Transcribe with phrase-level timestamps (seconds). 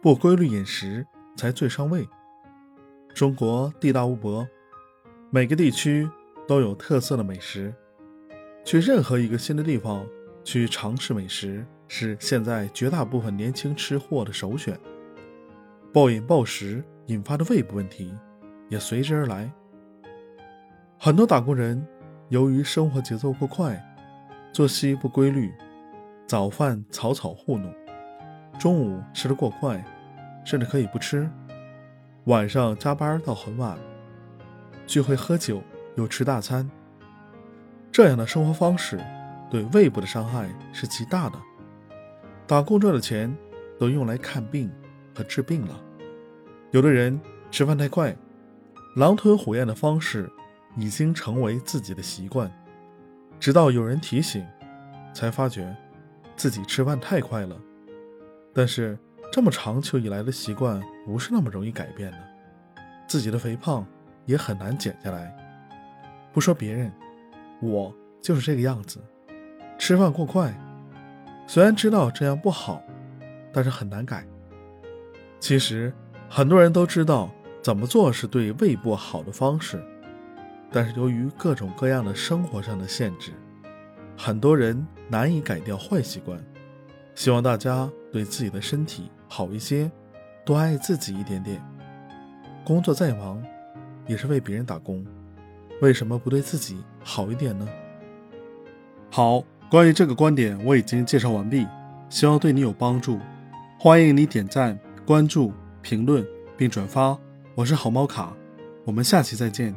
[0.00, 1.04] 不规律饮食
[1.36, 2.08] 才最伤胃。
[3.12, 4.46] 中国地大物博，
[5.28, 6.08] 每个地区
[6.46, 7.74] 都有特色的美食。
[8.64, 10.06] 去任何一个新的地方
[10.44, 14.78] 去尝试美食，是现在绝大部分年轻吃货的首选。
[15.92, 18.14] 暴饮暴食引发的胃部问题
[18.68, 19.50] 也随之而来。
[20.96, 21.84] 很多打工人
[22.28, 23.82] 由于生活节奏过快，
[24.52, 25.52] 作息不规律，
[26.26, 27.74] 早饭草草糊弄，
[28.58, 29.84] 中午吃得过快，
[30.44, 31.30] 甚至可以不吃。
[32.24, 33.78] 晚上加班到很晚，
[34.86, 35.62] 聚会喝酒
[35.96, 36.68] 又吃大餐，
[37.92, 39.00] 这样的生活方式
[39.48, 41.38] 对胃部的伤害是极大的。
[42.46, 43.34] 打工赚的钱
[43.78, 44.70] 都用来看病
[45.14, 45.80] 和治病了。
[46.72, 47.18] 有的人
[47.50, 48.14] 吃饭太快，
[48.96, 50.28] 狼吞虎咽的方式
[50.76, 52.50] 已经成为自己的习惯，
[53.38, 54.44] 直到有人提醒，
[55.14, 55.74] 才发觉
[56.36, 57.56] 自己吃饭太快了。
[58.58, 58.98] 但是。
[59.30, 62.18] 这么长久以来的习惯不是那么容易改变的，
[63.06, 63.86] 自己的肥胖
[64.24, 65.36] 也很难减下来。
[66.32, 66.90] 不说别人，
[67.60, 68.98] 我就是这个样子，
[69.78, 70.50] 吃饭过快。
[71.46, 72.82] 虽然知道这样不好，
[73.52, 74.26] 但是很难改。
[75.38, 75.92] 其实
[76.26, 77.30] 很多人都知道
[77.62, 79.78] 怎么做是对胃部好的方式，
[80.72, 83.32] 但是由于各种各样的生活上的限制，
[84.16, 86.42] 很多人难以改掉坏习惯。
[87.14, 89.10] 希望大家对自己的身体。
[89.28, 89.90] 好一些，
[90.44, 91.62] 多爱自己一点点。
[92.64, 93.42] 工作再忙，
[94.06, 95.04] 也是为别人打工，
[95.80, 97.68] 为什么不对自己好一点呢？
[99.10, 101.66] 好，关于这个观点我已经介绍完毕，
[102.08, 103.18] 希望对你有帮助。
[103.78, 107.16] 欢迎你点赞、关注、评论并转发。
[107.54, 108.34] 我是好猫卡，
[108.84, 109.74] 我们下期再见。